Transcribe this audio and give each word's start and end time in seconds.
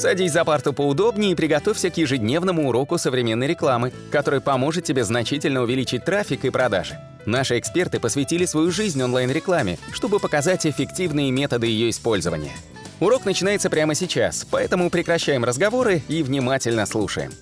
Садись 0.00 0.32
за 0.32 0.46
парту 0.46 0.72
поудобнее 0.72 1.32
и 1.32 1.34
приготовься 1.34 1.90
к 1.90 1.98
ежедневному 1.98 2.66
уроку 2.70 2.96
современной 2.96 3.46
рекламы, 3.46 3.92
который 4.10 4.40
поможет 4.40 4.84
тебе 4.84 5.04
значительно 5.04 5.60
увеличить 5.60 6.06
трафик 6.06 6.46
и 6.46 6.50
продажи. 6.50 6.98
Наши 7.26 7.58
эксперты 7.58 8.00
посвятили 8.00 8.46
свою 8.46 8.70
жизнь 8.70 9.02
онлайн-рекламе, 9.02 9.76
чтобы 9.92 10.18
показать 10.18 10.64
эффективные 10.64 11.30
методы 11.30 11.66
ее 11.66 11.90
использования. 11.90 12.52
Урок 12.98 13.26
начинается 13.26 13.68
прямо 13.68 13.94
сейчас, 13.94 14.46
поэтому 14.50 14.88
прекращаем 14.88 15.44
разговоры 15.44 16.00
и 16.08 16.22
внимательно 16.22 16.86
слушаем. 16.86 17.34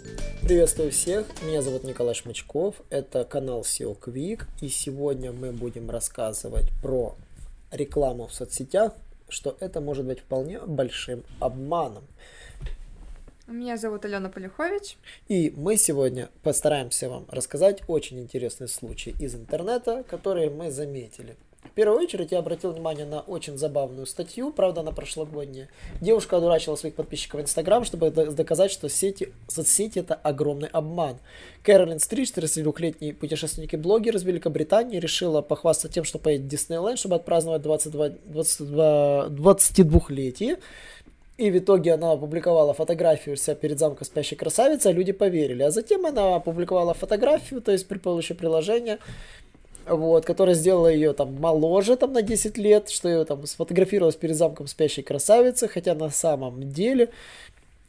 Приветствую 0.42 0.90
всех, 0.90 1.26
меня 1.46 1.62
зовут 1.62 1.84
Николай 1.84 2.16
Шмачков, 2.16 2.74
это 2.90 3.22
канал 3.22 3.60
SEO 3.60 3.96
Quick, 3.96 4.46
и 4.60 4.68
сегодня 4.68 5.30
мы 5.30 5.52
будем 5.52 5.90
рассказывать 5.90 6.72
про 6.82 7.14
рекламу 7.70 8.26
в 8.26 8.34
соцсетях, 8.34 8.94
что 9.28 9.56
это 9.60 9.80
может 9.80 10.04
быть 10.04 10.20
вполне 10.20 10.60
большим 10.60 11.24
обманом. 11.40 12.04
Меня 13.46 13.78
зовут 13.78 14.04
Алена 14.04 14.28
Полюхович. 14.28 14.98
И 15.26 15.54
мы 15.56 15.78
сегодня 15.78 16.28
постараемся 16.42 17.08
вам 17.08 17.24
рассказать 17.30 17.82
очень 17.88 18.20
интересный 18.20 18.68
случай 18.68 19.14
из 19.18 19.34
интернета, 19.34 20.04
который 20.08 20.50
мы 20.50 20.70
заметили. 20.70 21.34
Первую 21.78 22.02
очередь 22.02 22.32
я 22.32 22.40
обратил 22.40 22.72
внимание 22.72 23.06
на 23.06 23.20
очень 23.20 23.56
забавную 23.56 24.04
статью, 24.04 24.52
правда, 24.52 24.80
она 24.80 24.90
прошлогодняя. 24.90 25.68
Девушка 26.00 26.36
одурачила 26.36 26.74
своих 26.74 26.96
подписчиков 26.96 27.38
в 27.38 27.44
Инстаграм, 27.44 27.84
чтобы 27.84 28.10
доказать, 28.10 28.72
что 28.72 28.88
сети, 28.88 29.32
соцсети 29.46 30.00
это 30.00 30.16
огромный 30.16 30.66
обман. 30.72 31.18
Кэролин 31.62 32.00
Стрич, 32.00 32.30
32-летний 32.30 33.12
путешественник 33.12 33.74
и 33.74 33.76
блогер 33.76 34.16
из 34.16 34.24
Великобритании, 34.24 34.98
решила 34.98 35.40
похвастаться 35.40 35.88
тем, 35.88 36.02
что 36.02 36.18
поедет 36.18 36.46
в 36.46 36.48
Диснейленд, 36.48 36.98
чтобы 36.98 37.14
отпраздновать 37.14 37.62
22, 37.62 38.08
22, 38.24 39.26
22-летие. 39.28 40.58
И 41.36 41.52
в 41.52 41.58
итоге 41.58 41.94
она 41.94 42.10
опубликовала 42.10 42.74
фотографию 42.74 43.36
себя 43.36 43.54
перед 43.54 43.78
замком 43.78 44.04
спящей 44.04 44.36
красавицы, 44.36 44.88
а 44.88 44.92
люди 44.92 45.12
поверили. 45.12 45.62
А 45.62 45.70
затем 45.70 46.04
она 46.04 46.34
опубликовала 46.34 46.94
фотографию, 46.94 47.60
то 47.60 47.70
есть 47.70 47.86
при 47.86 47.98
помощи 47.98 48.34
приложения, 48.34 48.98
вот, 49.88 50.24
которое 50.24 50.54
сделало 50.54 50.88
ее 50.88 51.12
там 51.12 51.34
моложе 51.40 51.96
там 51.96 52.12
на 52.12 52.22
10 52.22 52.58
лет, 52.58 52.88
что 52.90 53.08
ее 53.08 53.24
там 53.24 53.46
сфотографировалась 53.46 54.16
перед 54.16 54.36
замком 54.36 54.66
спящей 54.66 55.02
красавицы, 55.02 55.68
хотя 55.68 55.94
на 55.94 56.10
самом 56.10 56.70
деле 56.70 57.10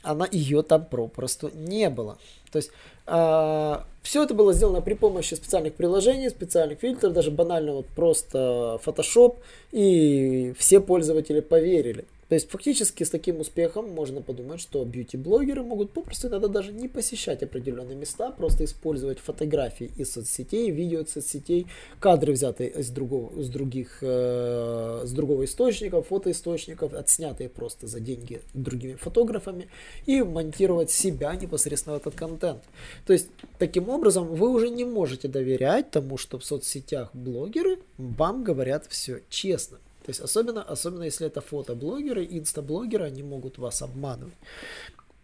она 0.01 0.27
ее 0.31 0.61
там 0.63 0.85
попросту 0.85 1.51
не 1.53 1.89
было. 1.89 2.17
То 2.51 2.57
есть 2.57 2.71
а, 3.05 3.85
все 4.01 4.23
это 4.23 4.33
было 4.33 4.53
сделано 4.53 4.81
при 4.81 4.93
помощи 4.93 5.33
специальных 5.33 5.73
приложений, 5.73 6.29
специальных 6.29 6.79
фильтров, 6.79 7.13
даже 7.13 7.31
банально 7.31 7.73
вот 7.73 7.87
просто 7.87 8.79
Photoshop, 8.85 9.37
и 9.71 10.53
все 10.57 10.79
пользователи 10.79 11.41
поверили. 11.41 12.05
То 12.29 12.35
есть 12.35 12.49
фактически 12.51 13.03
с 13.03 13.09
таким 13.09 13.39
успехом 13.39 13.89
можно 13.89 14.21
подумать, 14.21 14.61
что 14.61 14.85
бьюти-блогеры 14.85 15.63
могут 15.63 15.91
попросту 15.91 16.27
иногда 16.27 16.47
даже 16.47 16.71
не 16.71 16.87
посещать 16.87 17.41
определенные 17.41 17.95
места, 17.95 18.29
просто 18.29 18.65
использовать 18.65 19.17
фотографии 19.17 19.91
из 19.97 20.13
соцсетей, 20.13 20.69
видео 20.69 21.01
из 21.01 21.11
соцсетей, 21.11 21.65
кадры 21.99 22.33
взятые 22.33 22.69
из 22.69 22.91
другого, 22.91 23.35
из 23.39 23.49
других, 23.49 23.97
э, 24.01 25.01
с 25.05 25.11
другого 25.11 25.45
источника, 25.45 26.03
фотоисточников, 26.03 26.93
отснятые 26.93 27.49
просто 27.49 27.87
за 27.87 27.99
деньги 27.99 28.41
другими 28.53 28.93
фотографами 28.93 29.67
и 30.05 30.21
монтировать 30.21 30.91
себя 30.91 31.33
непосредственно 31.33 31.97
в 31.97 32.01
этот 32.01 32.13
контент. 32.13 32.63
То 33.07 33.13
есть 33.13 33.29
таким 33.57 33.89
образом 33.89 34.27
вы 34.27 34.49
уже 34.49 34.69
не 34.69 34.85
можете 34.85 35.27
доверять 35.27 35.89
тому, 35.89 36.17
что 36.17 36.37
в 36.37 36.45
соцсетях 36.45 37.09
блогеры 37.15 37.79
вам 37.97 38.43
говорят 38.43 38.85
все 38.87 39.21
честно. 39.29 39.79
То 40.09 40.11
есть 40.11 40.21
особенно, 40.21 40.63
особенно 40.63 41.03
если 41.03 41.27
это 41.27 41.39
фотоблогеры, 41.39 42.25
инстаблогеры, 42.25 43.05
они 43.05 43.21
могут 43.21 43.59
вас 43.59 43.83
обманывать. 43.83 44.33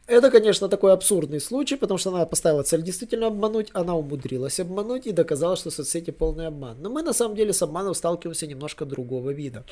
Это, 0.06 0.30
конечно, 0.30 0.70
такой 0.70 0.94
абсурдный 0.94 1.42
случай, 1.42 1.76
потому 1.76 1.98
что 1.98 2.12
она 2.12 2.24
поставила 2.28 2.62
цель 2.62 2.84
действительно 2.84 3.26
обмануть, 3.26 3.72
она 3.74 3.96
умудрилась 3.96 4.60
обмануть 4.60 5.08
и 5.08 5.12
доказала, 5.12 5.56
что 5.56 5.72
соцсети 5.72 6.12
полный 6.12 6.46
обман. 6.46 6.78
Но 6.80 6.92
мы 6.92 7.02
на 7.02 7.14
самом 7.14 7.36
деле 7.36 7.52
с 7.52 7.64
обманом 7.64 7.96
сталкиваемся 7.96 8.46
немножко 8.46 8.86
другого 8.86 9.32
вида. 9.32 9.64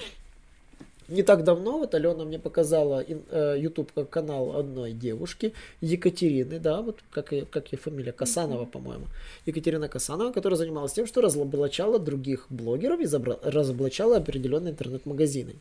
Не 1.14 1.22
так 1.22 1.44
давно 1.44 1.78
вот 1.78 1.94
Алена 1.94 2.26
мне 2.26 2.40
показала 2.40 3.06
э, 3.08 3.56
YouTube 3.60 4.10
канал 4.10 4.58
одной 4.58 4.94
девушки, 4.94 5.54
Екатерины, 5.80 6.58
да, 6.60 6.82
вот 6.82 7.02
как, 7.12 7.32
как 7.52 7.72
ее 7.72 7.78
фамилия, 7.78 8.12
Касанова, 8.12 8.66
по-моему. 8.66 9.06
Екатерина 9.46 9.88
Касанова, 9.88 10.32
которая 10.32 10.58
занималась 10.58 10.94
тем, 10.94 11.06
что 11.06 11.22
разоблачала 11.22 12.00
других 12.00 12.48
блогеров 12.50 13.00
и 13.00 13.04
забра- 13.04 13.40
разоблачала 13.44 14.18
определенные 14.18 14.72
интернет-магазины. 14.72 15.54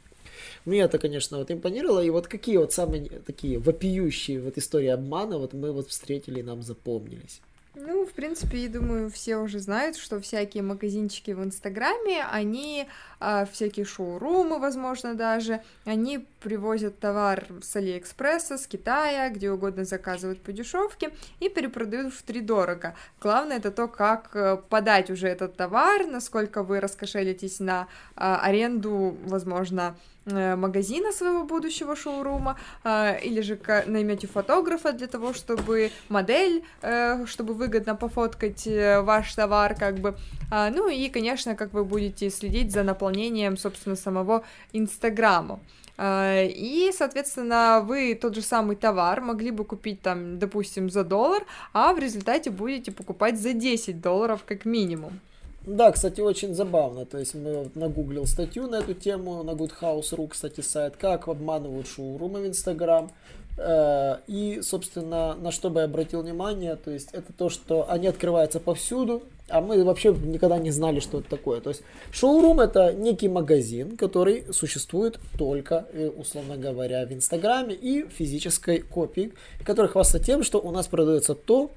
Мне 0.64 0.80
это, 0.80 0.98
конечно, 0.98 1.36
вот 1.36 1.50
импонировало. 1.50 2.02
И 2.02 2.08
вот 2.08 2.28
какие 2.28 2.56
вот 2.56 2.72
самые 2.72 3.10
такие 3.26 3.58
вопиющие 3.58 4.40
вот 4.40 4.56
истории 4.56 4.88
обмана 4.88 5.36
вот 5.38 5.52
мы 5.52 5.70
вот 5.72 5.88
встретили 5.88 6.40
и 6.40 6.42
нам 6.42 6.62
запомнились. 6.62 7.42
Ну, 7.74 8.04
в 8.04 8.12
принципе, 8.12 8.58
я 8.64 8.68
думаю, 8.68 9.08
все 9.10 9.38
уже 9.38 9.58
знают, 9.58 9.96
что 9.96 10.20
всякие 10.20 10.62
магазинчики 10.62 11.30
в 11.30 11.42
Инстаграме, 11.42 12.22
они, 12.30 12.86
а, 13.18 13.46
всякие 13.46 13.86
шоурумы, 13.86 14.58
возможно, 14.58 15.14
даже, 15.14 15.62
они 15.86 16.26
привозят 16.42 16.98
товар 16.98 17.46
с 17.62 17.76
Алиэкспресса, 17.76 18.58
с 18.58 18.66
Китая, 18.66 19.30
где 19.30 19.50
угодно 19.50 19.84
заказывают 19.84 20.40
по 20.40 20.52
дешевке 20.52 21.10
и 21.40 21.48
перепродают 21.48 22.12
в 22.14 22.22
три 22.22 22.40
дорого. 22.40 22.94
Главное 23.20 23.58
это 23.58 23.70
то, 23.70 23.88
как 23.88 24.30
э, 24.34 24.56
подать 24.68 25.10
уже 25.10 25.28
этот 25.28 25.56
товар, 25.56 26.06
насколько 26.06 26.62
вы 26.62 26.80
раскошелитесь 26.80 27.60
на 27.60 27.88
а, 28.16 28.40
аренду, 28.42 29.16
возможно, 29.24 29.96
Э, 30.24 30.54
магазина 30.54 31.10
своего 31.10 31.42
будущего 31.44 31.96
шоурума, 31.96 32.56
э, 32.84 33.18
или 33.22 33.40
же 33.40 33.58
наймете 33.86 34.28
фотографа 34.28 34.92
для 34.92 35.08
того, 35.08 35.34
чтобы 35.34 35.90
модель, 36.08 36.62
э, 36.82 37.26
чтобы 37.26 37.54
выгодно 37.54 37.96
пофоткать 37.96 38.68
ваш 39.02 39.34
товар, 39.34 39.74
как 39.74 39.98
бы. 39.98 40.14
А, 40.50 40.70
ну 40.70 40.88
и, 40.88 41.08
конечно, 41.08 41.56
как 41.56 41.72
вы 41.72 41.84
будете 41.84 42.30
следить 42.30 42.70
за 42.70 42.84
наполнением, 42.84 43.56
собственно, 43.56 43.96
самого 43.96 44.44
Инстаграма. 44.72 45.58
И, 45.98 46.90
соответственно, 46.96 47.84
вы 47.86 48.14
тот 48.14 48.34
же 48.34 48.42
самый 48.42 48.76
товар 48.76 49.20
могли 49.20 49.50
бы 49.50 49.64
купить 49.64 50.00
там, 50.00 50.38
допустим, 50.38 50.90
за 50.90 51.04
доллар, 51.04 51.44
а 51.72 51.92
в 51.92 51.98
результате 51.98 52.50
будете 52.50 52.92
покупать 52.92 53.38
за 53.38 53.52
10 53.52 54.00
долларов 54.00 54.42
как 54.46 54.64
минимум. 54.64 55.20
Да, 55.66 55.92
кстати, 55.92 56.20
очень 56.20 56.54
забавно. 56.54 57.04
То 57.04 57.18
есть 57.18 57.34
мы 57.34 57.70
нагуглил 57.74 58.26
статью 58.26 58.66
на 58.66 58.76
эту 58.76 58.94
тему, 58.94 59.42
на 59.44 59.50
Goodhouse.ru, 59.52 60.28
кстати, 60.28 60.60
сайт, 60.60 60.96
как 60.96 61.28
обманывают 61.28 61.86
шоурумы 61.86 62.40
в 62.40 62.46
Инстаграм. 62.46 63.10
Э, 63.58 64.18
и, 64.26 64.60
собственно, 64.62 65.34
на 65.34 65.52
что 65.52 65.68
бы 65.70 65.80
я 65.80 65.86
обратил 65.86 66.22
внимание, 66.22 66.76
то 66.76 66.90
есть 66.90 67.10
это 67.12 67.32
то, 67.32 67.50
что 67.50 67.90
они 67.90 68.06
открываются 68.06 68.60
повсюду, 68.60 69.22
а 69.48 69.60
мы 69.60 69.84
вообще 69.84 70.14
никогда 70.14 70.58
не 70.58 70.70
знали, 70.70 71.00
что 71.00 71.20
это 71.20 71.28
такое. 71.28 71.60
То 71.60 71.68
есть 71.68 71.82
шоурум 72.10 72.60
это 72.60 72.92
некий 72.94 73.28
магазин, 73.28 73.96
который 73.96 74.46
существует 74.52 75.18
только, 75.38 75.86
э, 75.92 76.08
условно 76.08 76.56
говоря, 76.56 77.04
в 77.06 77.12
Инстаграме 77.12 77.74
и 77.74 78.08
физической 78.08 78.78
копии, 78.78 79.32
который 79.64 79.88
хвастается 79.88 80.26
тем, 80.26 80.42
что 80.42 80.58
у 80.58 80.70
нас 80.70 80.86
продается 80.86 81.34
то, 81.34 81.70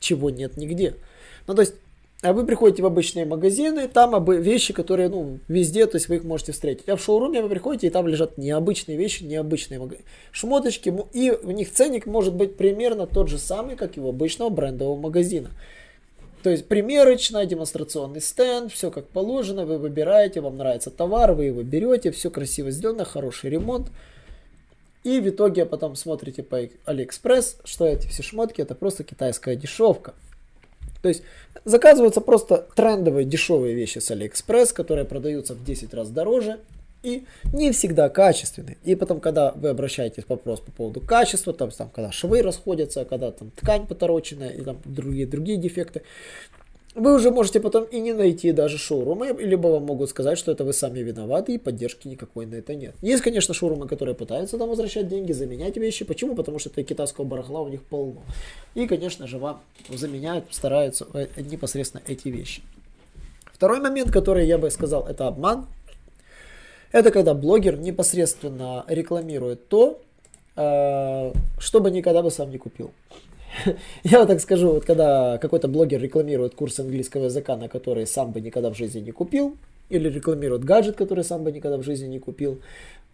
чего 0.00 0.30
нет 0.30 0.56
нигде. 0.56 0.96
Ну, 1.46 1.54
то 1.54 1.62
есть 1.62 1.74
а 2.20 2.32
вы 2.32 2.44
приходите 2.44 2.82
в 2.82 2.86
обычные 2.86 3.24
магазины, 3.26 3.86
там 3.86 4.24
вещи, 4.24 4.72
которые, 4.72 5.08
ну, 5.08 5.38
везде, 5.46 5.86
то 5.86 5.96
есть 5.96 6.08
вы 6.08 6.16
их 6.16 6.24
можете 6.24 6.50
встретить. 6.50 6.88
А 6.88 6.96
в 6.96 7.02
шоуруме 7.02 7.42
вы 7.42 7.48
приходите, 7.48 7.86
и 7.86 7.90
там 7.90 8.08
лежат 8.08 8.38
необычные 8.38 8.98
вещи, 8.98 9.22
необычные 9.22 9.80
шмоточки, 10.32 10.92
и 11.12 11.30
у 11.30 11.50
них 11.52 11.72
ценник 11.72 12.06
может 12.06 12.34
быть 12.34 12.56
примерно 12.56 13.06
тот 13.06 13.28
же 13.28 13.38
самый, 13.38 13.76
как 13.76 13.96
и 13.96 14.00
у 14.00 14.08
обычного 14.08 14.48
брендового 14.48 14.98
магазина. 14.98 15.50
То 16.42 16.50
есть 16.50 16.66
примерочная, 16.66 17.46
демонстрационный 17.46 18.20
стенд, 18.20 18.72
все 18.72 18.90
как 18.90 19.06
положено, 19.06 19.64
вы 19.64 19.78
выбираете, 19.78 20.40
вам 20.40 20.56
нравится 20.56 20.90
товар, 20.90 21.34
вы 21.34 21.46
его 21.46 21.62
берете, 21.62 22.10
все 22.10 22.30
красиво 22.30 22.72
сделано, 22.72 23.04
хороший 23.04 23.50
ремонт. 23.50 23.88
И 25.04 25.20
в 25.20 25.28
итоге 25.28 25.66
потом 25.66 25.94
смотрите 25.94 26.42
по 26.42 26.68
Алиэкспресс, 26.84 27.58
что 27.64 27.86
эти 27.86 28.08
все 28.08 28.24
шмотки, 28.24 28.60
это 28.60 28.74
просто 28.74 29.04
китайская 29.04 29.54
дешевка. 29.54 30.14
То 31.02 31.08
есть 31.08 31.22
заказываются 31.64 32.20
просто 32.20 32.66
трендовые 32.74 33.24
дешевые 33.24 33.74
вещи 33.74 33.98
с 33.98 34.10
Алиэкспресс, 34.10 34.72
которые 34.72 35.04
продаются 35.04 35.54
в 35.54 35.64
10 35.64 35.94
раз 35.94 36.10
дороже 36.10 36.58
и 37.02 37.24
не 37.52 37.70
всегда 37.72 38.08
качественные. 38.08 38.76
И 38.84 38.94
потом, 38.94 39.20
когда 39.20 39.52
вы 39.52 39.68
обращаетесь 39.68 40.24
вопрос 40.28 40.60
по 40.60 40.72
поводу 40.72 41.00
качества, 41.00 41.52
там, 41.52 41.70
там 41.70 41.90
когда 41.90 42.10
швы 42.10 42.42
расходятся, 42.42 43.04
когда 43.04 43.30
там 43.30 43.50
ткань 43.50 43.86
потороченная 43.86 44.50
и 44.50 44.62
там 44.62 44.78
другие, 44.84 45.26
другие 45.26 45.58
дефекты, 45.58 46.02
вы 46.98 47.14
уже 47.14 47.30
можете 47.30 47.60
потом 47.60 47.84
и 47.84 48.00
не 48.00 48.12
найти 48.12 48.52
даже 48.52 48.78
шоурумы, 48.78 49.28
либо 49.38 49.68
вам 49.68 49.84
могут 49.84 50.10
сказать, 50.10 50.38
что 50.38 50.52
это 50.52 50.64
вы 50.64 50.72
сами 50.72 51.00
виноваты 51.00 51.54
и 51.54 51.58
поддержки 51.58 52.08
никакой 52.08 52.46
на 52.46 52.56
это 52.56 52.74
нет. 52.74 52.94
Есть, 53.02 53.22
конечно, 53.22 53.54
шоурумы, 53.54 53.86
которые 53.86 54.14
пытаются 54.14 54.58
там 54.58 54.68
возвращать 54.68 55.08
деньги, 55.08 55.32
заменять 55.32 55.76
вещи. 55.76 56.04
Почему? 56.04 56.34
Потому 56.34 56.58
что 56.58 56.70
это 56.70 56.82
китайского 56.82 57.24
барахла 57.24 57.62
у 57.62 57.68
них 57.68 57.82
полно. 57.82 58.22
И, 58.74 58.86
конечно 58.86 59.26
же, 59.26 59.38
вам 59.38 59.60
заменяют, 59.88 60.44
стараются 60.50 61.06
э, 61.14 61.26
непосредственно 61.36 62.02
эти 62.06 62.28
вещи. 62.28 62.62
Второй 63.52 63.80
момент, 63.80 64.10
который 64.10 64.46
я 64.46 64.58
бы 64.58 64.70
сказал, 64.70 65.06
это 65.06 65.26
обман. 65.26 65.66
Это 66.92 67.10
когда 67.10 67.34
блогер 67.34 67.78
непосредственно 67.78 68.84
рекламирует 68.88 69.68
то, 69.68 70.00
э, 70.56 71.32
чтобы 71.58 71.90
никогда 71.90 72.22
бы 72.22 72.30
сам 72.30 72.50
не 72.50 72.58
купил. 72.58 72.92
Я 74.04 74.20
вот 74.20 74.28
так 74.28 74.40
скажу, 74.40 74.72
вот 74.72 74.84
когда 74.84 75.38
какой-то 75.38 75.68
блогер 75.68 76.00
рекламирует 76.00 76.54
курс 76.54 76.78
английского 76.80 77.24
языка, 77.24 77.56
на 77.56 77.68
который 77.68 78.06
сам 78.06 78.32
бы 78.32 78.40
никогда 78.40 78.70
в 78.70 78.76
жизни 78.76 79.00
не 79.00 79.12
купил, 79.12 79.56
или 79.88 80.08
рекламирует 80.08 80.64
гаджет, 80.64 80.96
который 80.96 81.24
сам 81.24 81.44
бы 81.44 81.52
никогда 81.52 81.78
в 81.78 81.82
жизни 81.82 82.06
не 82.06 82.18
купил, 82.18 82.60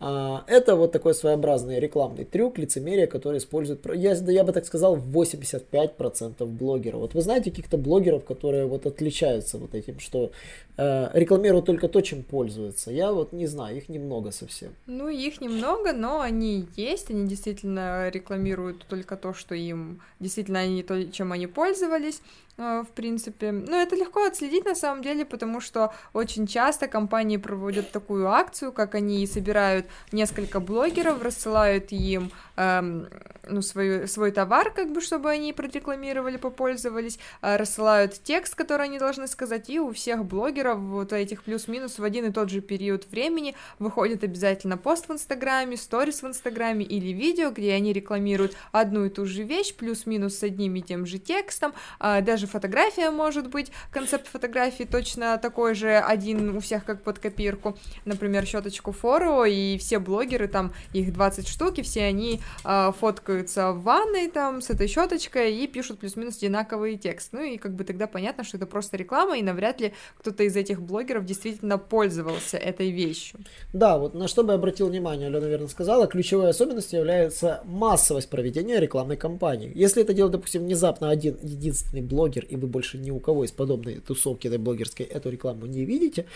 это 0.01 0.77
вот 0.77 0.93
такой 0.93 1.15
своеобразный 1.15 1.81
рекламный 1.81 2.25
трюк, 2.25 2.59
лицемерие, 2.59 3.07
который 3.07 3.39
используют, 3.39 3.87
я, 3.95 4.13
я 4.13 4.45
бы 4.45 4.53
так 4.53 4.67
сказал, 4.67 4.97
85% 4.97 6.45
блогеров. 6.47 7.01
Вот 7.01 7.15
вы 7.15 7.23
знаете 7.23 7.51
каких-то 7.51 7.79
блогеров, 7.79 8.25
которые 8.25 8.67
вот 8.67 8.87
отличаются 8.87 9.57
вот 9.57 9.75
этим, 9.75 10.01
что 10.01 10.33
э, 10.77 11.09
рекламируют 11.15 11.67
только 11.67 11.89
то, 11.89 12.01
чем 12.01 12.23
пользуются. 12.23 12.91
Я 12.91 13.13
вот 13.13 13.33
не 13.33 13.47
знаю, 13.47 13.77
их 13.77 13.89
немного 13.89 14.31
совсем. 14.33 14.73
Ну, 14.87 15.09
их 15.09 15.41
немного, 15.41 15.93
но 15.93 16.21
они 16.21 16.67
есть, 16.77 17.11
они 17.11 17.27
действительно 17.27 18.11
рекламируют 18.11 18.85
только 18.89 19.17
то, 19.17 19.33
что 19.33 19.55
им 19.55 20.01
действительно 20.21 20.61
они 20.61 20.83
то, 20.83 21.05
чем 21.05 21.33
они 21.33 21.47
пользовались. 21.47 22.21
А, 22.57 22.85
в 22.85 22.89
принципе. 22.89 23.51
Ну, 23.51 23.77
это 23.77 23.97
легко 23.97 24.25
отследить 24.25 24.65
на 24.65 24.77
самом 24.77 25.03
деле, 25.03 25.25
потому 25.25 25.61
что 25.61 25.93
очень 26.13 26.47
часто 26.47 26.87
компании 26.87 27.37
проводят 27.37 27.91
такую 27.91 28.29
акцию, 28.29 28.73
как 28.73 28.95
они 28.95 29.27
собирают 29.27 29.84
несколько 30.13 30.61
блогеров, 30.61 31.23
рассылают 31.23 31.93
им 31.93 32.31
эм, 32.57 33.09
ну, 33.49 33.63
свой, 33.63 34.09
свой 34.09 34.31
товар, 34.31 34.71
как 34.71 34.93
бы, 34.93 35.01
чтобы 35.01 35.31
они 35.31 35.53
прорекламировали, 35.53 36.37
попользовались, 36.37 37.19
э, 37.43 37.57
рассылают 37.57 38.23
текст, 38.23 38.55
который 38.55 38.87
они 38.87 38.99
должны 38.99 39.27
сказать, 39.27 39.71
и 39.71 39.79
у 39.79 39.93
всех 39.93 40.25
блогеров 40.25 40.79
вот 40.79 41.13
этих 41.13 41.43
плюс-минус 41.43 41.99
в 41.99 42.05
один 42.05 42.27
и 42.27 42.33
тот 42.33 42.51
же 42.51 42.61
период 42.61 43.07
времени 43.11 43.55
выходит 43.79 44.25
обязательно 44.25 44.77
пост 44.77 45.09
в 45.09 45.13
Инстаграме, 45.13 45.77
сторис 45.77 46.23
в 46.23 46.27
Инстаграме 46.27 46.85
или 46.85 47.09
видео, 47.13 47.51
где 47.51 47.73
они 47.73 47.93
рекламируют 47.93 48.57
одну 48.73 49.05
и 49.05 49.11
ту 49.11 49.27
же 49.27 49.43
вещь, 49.43 49.75
плюс-минус 49.75 50.39
с 50.39 50.43
одним 50.43 50.77
и 50.77 50.83
тем 50.83 51.07
же 51.07 51.19
текстом, 51.19 51.75
э, 52.01 52.21
даже 52.23 52.47
фотография 52.47 53.11
может 53.11 53.49
быть, 53.49 53.71
концепт 53.91 54.27
фотографии 54.27 54.85
точно 54.85 55.39
такой 55.39 55.75
же, 55.75 55.97
один 55.97 56.57
у 56.57 56.61
всех 56.61 56.85
как 56.85 57.03
под 57.03 57.19
копирку, 57.19 57.77
например, 58.05 58.47
щеточку 58.47 58.93
Форо, 58.93 59.45
и 59.45 59.74
все 59.79 59.99
блогеры, 59.99 60.49
там 60.49 60.73
их 60.93 61.13
20 61.13 61.49
штук, 61.49 61.79
и 61.79 61.83
все 61.83 62.05
они 62.05 62.41
э, 62.65 62.93
фоткаются 62.99 63.73
в 63.73 63.83
ванной 63.83 64.29
там 64.29 64.61
с 64.61 64.71
этой 64.71 64.89
щеточкой 64.89 65.57
и 65.57 65.67
пишут 65.67 66.01
плюс-минус 66.01 66.39
одинаковый 66.39 66.97
текст. 66.97 67.31
Ну 67.33 67.43
и 67.43 67.57
как 67.57 67.75
бы 67.75 67.85
тогда 67.85 68.07
понятно, 68.07 68.45
что 68.45 68.57
это 68.57 68.67
просто 68.67 68.97
реклама, 68.97 69.39
и 69.39 69.43
навряд 69.43 69.81
ли 69.81 69.93
кто-то 70.19 70.43
из 70.45 70.57
этих 70.57 70.81
блогеров 70.81 71.25
действительно 71.25 71.79
пользовался 71.79 72.57
этой 72.57 72.91
вещью. 72.91 73.41
Да, 73.73 73.99
вот 73.99 74.15
на 74.15 74.29
что 74.29 74.45
бы 74.45 74.53
обратил 74.53 74.89
внимание, 74.89 75.29
Алена, 75.29 75.41
наверное, 75.41 75.69
сказала, 75.69 76.07
ключевой 76.07 76.51
особенностью 76.51 77.01
является 77.01 77.63
массовость 77.65 78.31
проведения 78.31 78.81
рекламной 78.81 79.17
кампании. 79.17 79.73
Если 79.75 80.03
это 80.03 80.15
делает, 80.15 80.33
допустим, 80.33 80.63
внезапно 80.63 81.11
один 81.11 81.39
единственный 81.43 82.03
блогер, 82.03 82.45
и 82.45 82.57
вы 82.57 82.67
больше 82.67 82.99
ни 82.99 83.11
у 83.11 83.21
кого 83.21 83.45
из 83.45 83.53
подобной 83.53 84.01
тусовки 84.01 84.47
этой 84.47 84.59
блогерской 84.59 85.07
эту 85.07 85.31
рекламу 85.31 85.67
не 85.67 85.85
видите, 85.85 86.27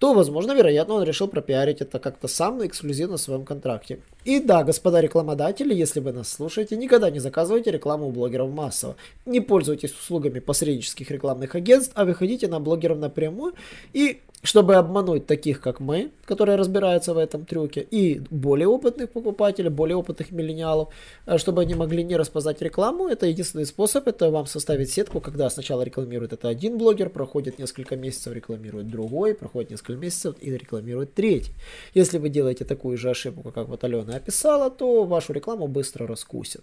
то, 0.00 0.14
возможно, 0.14 0.52
вероятно, 0.52 0.94
он 0.94 1.02
решил 1.02 1.28
пропиарить 1.28 1.82
это 1.82 1.98
как-то 1.98 2.26
сам 2.26 2.66
эксклюзивно 2.66 3.18
в 3.18 3.20
своем 3.20 3.44
контракте. 3.44 4.00
И 4.24 4.40
да, 4.40 4.64
господа 4.64 5.02
рекламодатели, 5.02 5.74
если 5.74 6.00
вы 6.00 6.12
нас 6.12 6.30
слушаете, 6.30 6.74
никогда 6.76 7.10
не 7.10 7.18
заказывайте 7.18 7.70
рекламу 7.70 8.08
у 8.08 8.10
блогеров 8.10 8.50
массово. 8.50 8.96
Не 9.26 9.40
пользуйтесь 9.40 9.92
услугами 9.92 10.38
посреднических 10.38 11.10
рекламных 11.10 11.54
агентств, 11.54 11.92
а 11.96 12.06
выходите 12.06 12.48
на 12.48 12.60
блогеров 12.60 12.96
напрямую 12.98 13.52
и 13.92 14.22
чтобы 14.42 14.76
обмануть 14.76 15.26
таких, 15.26 15.60
как 15.60 15.80
мы, 15.80 16.10
которые 16.24 16.56
разбираются 16.56 17.12
в 17.12 17.18
этом 17.18 17.44
трюке, 17.44 17.86
и 17.90 18.20
более 18.30 18.68
опытных 18.68 19.10
покупателей, 19.10 19.68
более 19.68 19.96
опытных 19.96 20.32
миллениалов, 20.32 20.88
э, 21.26 21.36
чтобы 21.38 21.62
они 21.62 21.74
могли 21.74 22.02
не 22.02 22.16
распознать 22.16 22.62
рекламу, 22.62 23.08
это 23.08 23.26
единственный 23.26 23.66
способ, 23.66 24.08
это 24.08 24.30
вам 24.30 24.46
составить 24.46 24.90
сетку, 24.90 25.20
когда 25.20 25.50
сначала 25.50 25.82
рекламирует 25.82 26.32
это 26.32 26.48
один 26.48 26.78
блогер, 26.78 27.10
проходит 27.10 27.58
несколько 27.58 27.96
месяцев, 27.96 28.32
рекламирует 28.32 28.88
другой, 28.88 29.34
проходит 29.34 29.70
несколько 29.70 30.00
месяцев 30.00 30.36
и 30.40 30.50
рекламирует 30.50 31.12
третий. 31.12 31.52
Если 31.94 32.18
вы 32.18 32.30
делаете 32.30 32.64
такую 32.64 32.96
же 32.96 33.10
ошибку, 33.10 33.52
как 33.52 33.68
вот 33.68 33.84
Алена 33.84 34.16
описала, 34.16 34.70
то 34.70 35.04
вашу 35.04 35.34
рекламу 35.34 35.66
быстро 35.66 36.06
раскусят. 36.06 36.62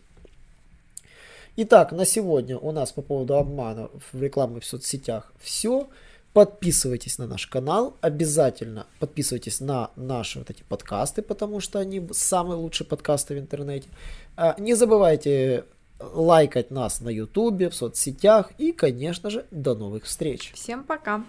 Итак, 1.58 1.92
на 1.92 2.06
сегодня 2.06 2.58
у 2.58 2.72
нас 2.72 2.92
по 2.92 3.02
поводу 3.02 3.36
обмана 3.36 3.90
в 4.12 4.22
рекламе 4.22 4.60
в 4.60 4.66
соцсетях 4.66 5.34
все. 5.40 5.88
Подписывайтесь 6.34 7.18
на 7.18 7.26
наш 7.26 7.48
канал, 7.48 7.98
обязательно 8.02 8.86
подписывайтесь 9.00 9.60
на 9.60 9.90
наши 9.96 10.40
вот 10.40 10.50
эти 10.50 10.64
подкасты, 10.64 11.22
потому 11.22 11.60
что 11.60 11.80
они 11.80 12.08
самые 12.12 12.58
лучшие 12.58 12.86
подкасты 12.86 13.36
в 13.36 13.40
интернете. 13.40 13.88
А, 14.36 14.56
не 14.60 14.76
забывайте 14.76 15.66
лайкать 16.00 16.72
нас 16.72 17.02
на 17.02 17.10
ютубе, 17.10 17.70
в 17.70 17.76
соцсетях 17.76 18.52
и, 18.58 18.72
конечно 18.72 19.30
же, 19.30 19.46
до 19.52 19.76
новых 19.76 20.06
встреч. 20.06 20.52
Всем 20.54 20.84
пока! 20.84 21.24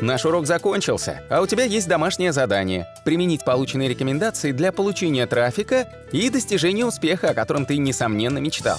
Наш 0.00 0.24
урок 0.26 0.46
закончился, 0.46 1.22
а 1.30 1.40
у 1.40 1.46
тебя 1.46 1.64
есть 1.64 1.88
домашнее 1.88 2.32
задание– 2.32 2.86
применить 3.04 3.44
полученные 3.44 3.88
рекомендации 3.88 4.52
для 4.52 4.72
получения 4.72 5.26
трафика 5.26 5.88
и 6.12 6.28
достижения 6.30 6.84
успеха, 6.84 7.30
о 7.30 7.34
котором 7.34 7.64
ты, 7.64 7.78
несомненно, 7.78 8.38
мечтал. 8.38 8.78